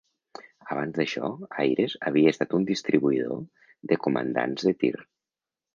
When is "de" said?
3.93-4.01, 4.71-4.77